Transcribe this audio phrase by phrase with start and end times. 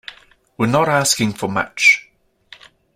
[0.57, 2.09] We're not asking for much.